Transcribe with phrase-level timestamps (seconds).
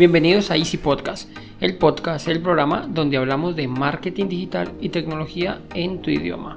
[0.00, 1.28] Bienvenidos a Easy Podcast,
[1.60, 6.56] el podcast, el programa donde hablamos de marketing digital y tecnología en tu idioma.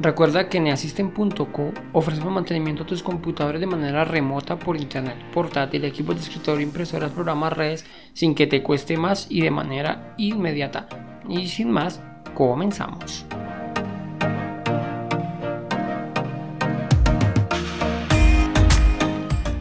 [0.00, 5.84] Recuerda que en Neasystem.co ofrecemos mantenimiento a tus computadores de manera remota por internet, portátil,
[5.84, 7.84] equipos de escritorio, impresoras, programas, redes,
[8.14, 10.88] sin que te cueste más y de manera inmediata.
[11.28, 12.02] Y sin más,
[12.32, 13.26] comenzamos.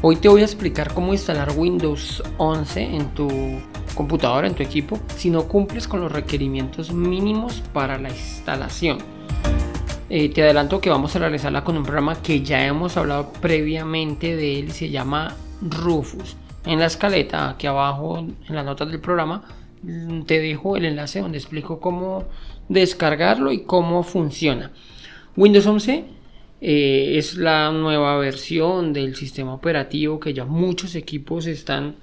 [0.01, 3.27] Hoy te voy a explicar cómo instalar Windows 11 en tu
[3.95, 8.99] computadora, en tu equipo, si no cumples con los requerimientos mínimos para la instalación.
[10.09, 14.37] Eh, te adelanto que vamos a realizarla con un programa que ya hemos hablado previamente
[14.37, 16.37] de él, se llama Rufus.
[16.65, 19.43] En la escaleta, aquí abajo, en las notas del programa,
[20.25, 22.23] te dejo el enlace donde explico cómo
[22.69, 24.71] descargarlo y cómo funciona.
[25.35, 26.18] Windows 11
[26.61, 31.95] eh, es la nueva versión del sistema operativo que ya muchos equipos están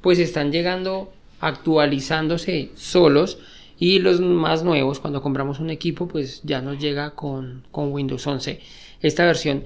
[0.00, 3.38] pues están llegando actualizándose solos.
[3.80, 8.26] Y los más nuevos cuando compramos un equipo pues ya nos llega con, con Windows
[8.26, 8.60] 11
[9.00, 9.62] esta versión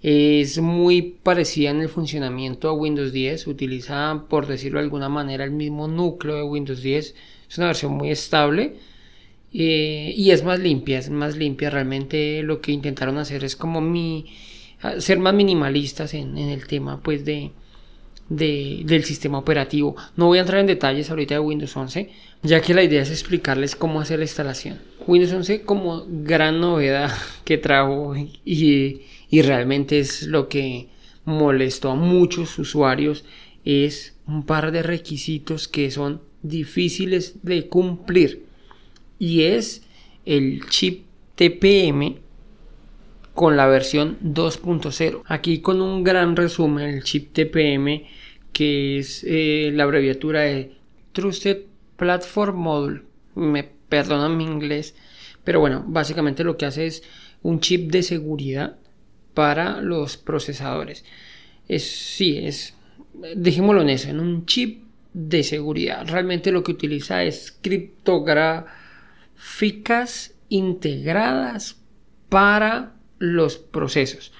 [0.00, 5.42] es muy parecida en el funcionamiento a Windows 10 utiliza por decirlo de alguna manera
[5.42, 7.14] el mismo núcleo de Windows 10
[7.50, 8.76] es una versión muy estable
[9.52, 11.70] eh, y es más limpia, es más limpia.
[11.70, 14.26] Realmente lo que intentaron hacer es como mi
[14.98, 17.50] ser más minimalistas en, el tema pues de,
[18.28, 19.96] del sistema operativo.
[20.16, 22.10] No voy a entrar en detalles ahorita de Windows 11,
[22.42, 24.78] ya que la idea es explicarles cómo hacer la instalación.
[25.06, 27.10] Windows 11 como gran novedad
[27.44, 30.88] que trajo y, y realmente es lo que
[31.24, 33.24] molestó a muchos usuarios
[33.64, 38.47] es un par de requisitos que son difíciles de cumplir
[39.18, 39.82] y es
[40.24, 42.16] el chip TPM
[43.34, 45.22] con la versión 2.0.
[45.26, 48.04] Aquí con un gran resumen, el chip TPM
[48.52, 50.72] que es eh, la abreviatura de
[51.12, 51.62] Trusted
[51.96, 53.02] Platform Module.
[53.36, 54.96] Me perdonan mi inglés,
[55.44, 57.04] pero bueno, básicamente lo que hace es
[57.42, 58.76] un chip de seguridad
[59.34, 61.04] para los procesadores.
[61.68, 62.74] Es, sí, es,
[63.36, 64.82] dejémoslo en eso, en un chip
[65.14, 66.06] de seguridad.
[66.08, 68.77] Realmente lo que utiliza es criptografía
[69.38, 71.76] ficas integradas
[72.28, 74.32] para los procesos.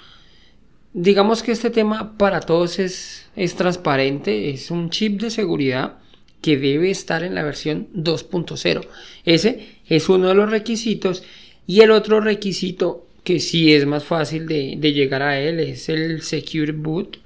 [0.93, 5.99] Digamos que este tema para todos es, es transparente, es un chip de seguridad
[6.41, 8.87] que debe estar en la versión 2.0.
[9.25, 11.23] Ese es uno de los requisitos
[11.67, 15.89] y el otro requisito que sí es más fácil de, de, llegar a él es
[15.89, 17.19] el Secure Boot,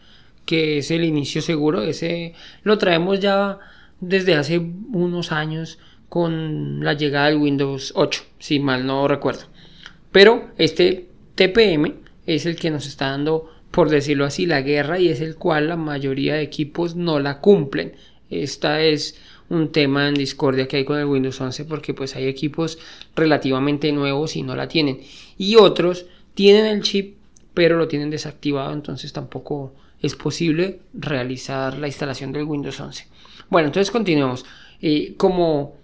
[0.44, 1.82] que es el inicio seguro.
[1.82, 2.34] Ese
[2.64, 3.58] lo traemos ya
[4.00, 5.78] desde hace unos años
[6.12, 9.44] con la llegada del Windows 8, si mal no recuerdo.
[10.10, 11.94] Pero este TPM
[12.26, 15.68] es el que nos está dando, por decirlo así, la guerra y es el cual
[15.68, 17.94] la mayoría de equipos no la cumplen.
[18.28, 19.18] Esta es
[19.48, 22.78] un tema en discordia que hay con el Windows 11 porque pues hay equipos
[23.16, 25.00] relativamente nuevos y no la tienen.
[25.38, 27.16] Y otros tienen el chip
[27.54, 33.08] pero lo tienen desactivado entonces tampoco es posible realizar la instalación del Windows 11.
[33.48, 34.44] Bueno, entonces continuemos.
[34.82, 35.80] Eh, como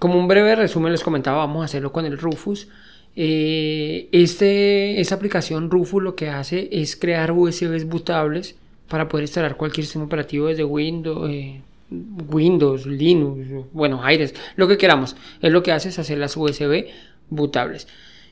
[0.00, 2.68] como un breve resumen les comentaba, vamos a hacerlo con el Rufus.
[3.14, 8.56] Eh, esta aplicación Rufus lo que hace es crear USBs bootables
[8.88, 11.60] para poder instalar cualquier sistema operativo desde Windows, eh,
[11.90, 15.16] Windows, Linux, bueno, Aires, lo que queramos.
[15.42, 16.86] Es lo que hace es hacer las USB
[17.28, 17.86] bootables.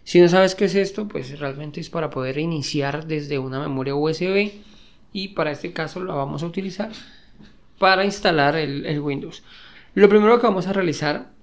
[0.04, 3.94] Si no sabes qué es esto, pues realmente es para poder iniciar desde una memoria
[3.94, 4.52] USB
[5.12, 6.92] y para este caso lo vamos a utilizar
[7.78, 9.42] para instalar el Windows.
[9.94, 11.36] Lo primero que vamos a realizar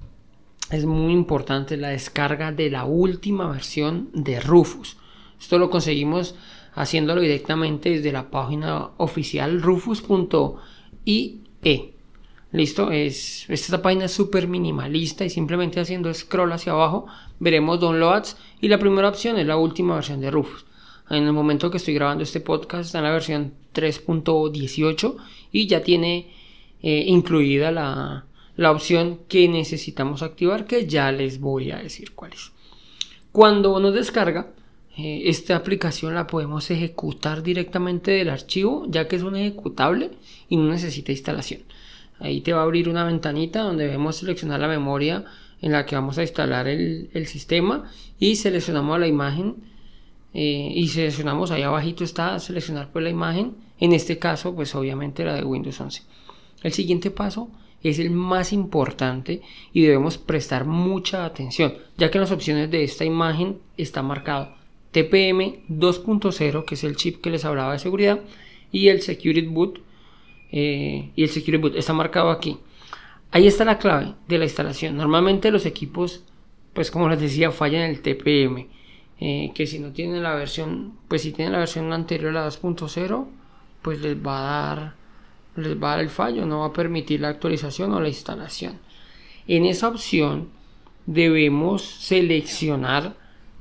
[0.71, 4.97] es muy importante la descarga de la última versión de Rufus.
[5.39, 6.35] Esto lo conseguimos
[6.73, 10.61] haciéndolo directamente desde la página oficial rufus.ie.
[12.51, 17.05] Listo, es, esta página es súper minimalista y simplemente haciendo scroll hacia abajo
[17.39, 20.65] veremos downloads y la primera opción es la última versión de Rufus.
[21.09, 25.17] En el momento que estoy grabando este podcast está en la versión 3.18
[25.51, 26.31] y ya tiene
[26.81, 32.33] eh, incluida la, la opción que necesitamos activar que ya les voy a decir cuál
[32.33, 32.51] es.
[33.31, 34.51] Cuando nos descarga,
[34.97, 40.11] eh, esta aplicación la podemos ejecutar directamente del archivo ya que es un ejecutable
[40.47, 41.63] y no necesita instalación.
[42.19, 45.25] Ahí te va a abrir una ventanita donde debemos seleccionar la memoria
[45.61, 49.55] en la que vamos a instalar el, sistema y seleccionamos la imagen
[50.33, 55.25] eh, y seleccionamos ahí abajito está seleccionar pues la imagen en este caso pues obviamente
[55.25, 56.03] la de Windows 11
[56.63, 57.49] el siguiente paso
[57.89, 59.41] es el más importante
[59.73, 64.55] y debemos prestar mucha atención, ya que en las opciones de esta imagen está marcado
[64.95, 68.21] TPM 2.0, que es el chip que les hablaba de seguridad,
[68.71, 69.81] y el Security Boot.
[70.53, 72.57] Eh, y el Security Boot está marcado aquí.
[73.31, 74.95] Ahí está la clave de la instalación.
[74.95, 76.23] Normalmente los equipos,
[76.73, 78.67] pues como les decía, fallan el TPM.
[79.19, 83.27] Eh, que si no tienen la versión, pues si tienen la versión anterior la 2.0,
[83.81, 84.95] pues les va a dar
[85.55, 88.79] les va a dar el fallo, no va a permitir la actualización o la instalación.
[89.47, 90.49] En esa opción
[91.05, 93.15] debemos seleccionar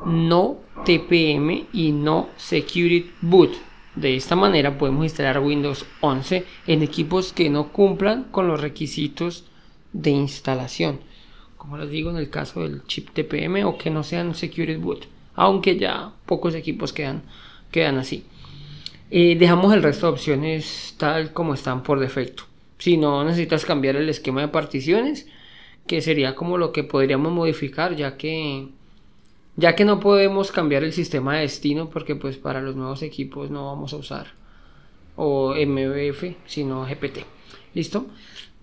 [0.05, 3.53] no TPM y no Security Boot.
[3.95, 9.45] De esta manera podemos instalar Windows 11 en equipos que no cumplan con los requisitos
[9.93, 11.01] de instalación.
[11.57, 15.07] Como les digo en el caso del chip TPM o que no sean Security Boot.
[15.37, 17.23] Aunque ya pocos equipos quedan,
[17.71, 18.25] quedan así.
[19.15, 22.45] Dejamos el resto de opciones tal como están por defecto.
[22.79, 25.29] Si no necesitas cambiar el esquema de particiones,
[25.87, 28.69] que sería como lo que podríamos modificar, ya que
[29.57, 33.51] ya que no podemos cambiar el sistema de destino porque pues para los nuevos equipos
[33.51, 34.27] no vamos a usar
[35.15, 37.19] o MBF sino GPT.
[37.73, 38.07] ¿Listo?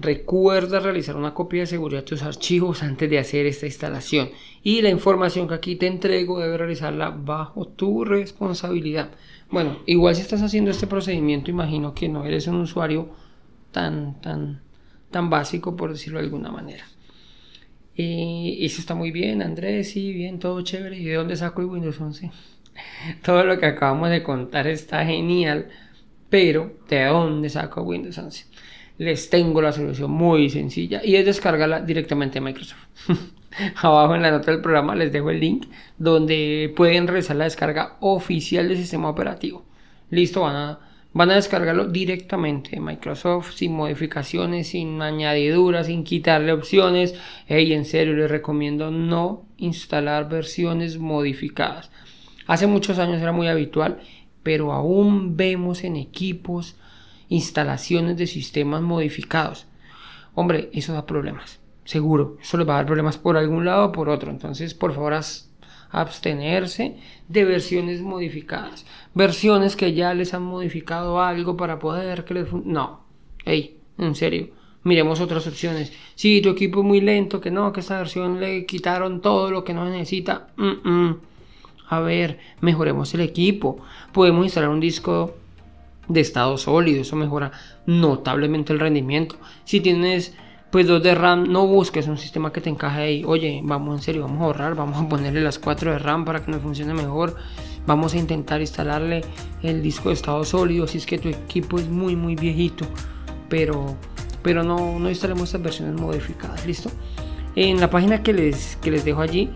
[0.01, 4.31] Recuerda realizar una copia de seguridad de tus archivos antes de hacer esta instalación
[4.63, 9.11] y la información que aquí te entrego debe realizarla bajo tu responsabilidad.
[9.51, 13.09] Bueno, igual si estás haciendo este procedimiento, imagino que no eres un usuario
[13.71, 14.61] tan, tan,
[15.11, 16.85] tan básico, por decirlo de alguna manera.
[17.95, 20.97] Y eso está muy bien, Andrés, sí, bien, todo chévere.
[20.97, 22.31] ¿Y de dónde saco el Windows 11?
[23.23, 25.67] todo lo que acabamos de contar está genial,
[26.29, 28.47] pero ¿de dónde saco Windows 11?
[29.01, 32.85] Les tengo la solución muy sencilla y es descargarla directamente de Microsoft.
[33.81, 35.65] Abajo en la nota del programa les dejo el link
[35.97, 39.65] donde pueden realizar la descarga oficial del sistema operativo.
[40.11, 47.15] Listo, van a, descargarlo directamente de Microsoft sin modificaciones, sin añadiduras, sin quitarle opciones.
[47.49, 51.89] y en serio, les recomiendo no instalar versiones modificadas.
[52.45, 53.97] Hace muchos años era muy habitual,
[54.43, 56.75] pero aún vemos en equipos
[57.31, 59.65] instalaciones de sistemas modificados.
[60.35, 61.61] Hombre, eso da problemas
[61.91, 62.37] seguro.
[62.41, 64.31] Eso les va a dar problemas por algún lado o por otro.
[64.31, 65.13] Entonces, por favor,
[65.91, 66.97] abstenerse
[67.27, 68.85] de versiones modificadas.
[69.13, 72.53] Versiones que ya les han modificado algo para poder que les...
[72.53, 73.01] No.
[73.45, 74.49] Hey, en serio.
[74.83, 75.93] Miremos otras opciones.
[76.15, 79.63] Si tu equipo es muy lento, que no, que esta versión le quitaron todo lo
[79.63, 80.47] que no necesita.
[81.87, 83.79] A ver, mejoremos el equipo.
[84.11, 85.35] Podemos instalar un disco
[86.13, 87.01] de estado sólido.
[87.01, 87.51] Eso mejora
[87.85, 89.35] notablemente el rendimiento.
[89.63, 90.33] Si tienes
[90.71, 93.23] pues 2 de RAM, no busques un sistema que te encaje ahí.
[93.25, 96.43] Oye, vamos en serio, vamos a ahorrar, vamos a ponerle las 4 de RAM para
[96.43, 97.35] que nos funcione mejor.
[97.85, 99.21] Vamos a intentar instalarle
[99.63, 102.85] el disco de estado sólido si es que tu equipo es muy muy viejito.
[103.49, 103.97] Pero,
[104.43, 106.89] pero no, no instalemos estas versiones modificadas, ¿listo?
[107.55, 109.49] En la página que les, que les dejo allí,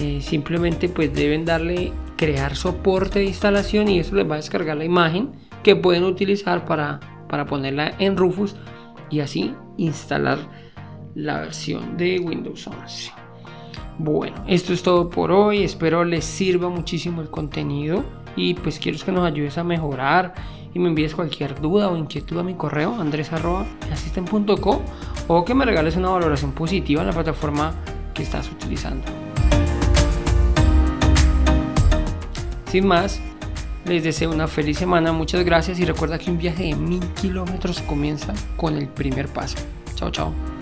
[0.00, 4.76] eh, simplemente pues deben darle crear soporte de instalación y eso les va a descargar
[4.76, 5.30] la imagen
[5.62, 8.56] que pueden utilizar para, para ponerla en Rufus
[9.10, 10.38] y así instalar
[11.14, 13.12] la versión de Windows 11.
[13.98, 15.62] Bueno, esto es todo por hoy.
[15.62, 18.04] Espero les sirva muchísimo el contenido
[18.36, 20.34] y pues quiero que nos ayudes a mejorar
[20.72, 24.82] y me envíes cualquier duda o inquietud a mi correo andres.asisten.co
[25.28, 27.74] o que me regales una valoración positiva en la plataforma
[28.14, 29.04] que estás utilizando.
[32.66, 33.20] Sin más,
[33.84, 37.80] les deseo una feliz semana, muchas gracias y recuerda que un viaje de mil kilómetros
[37.82, 39.56] comienza con el primer paso.
[39.94, 40.59] Chao, chao.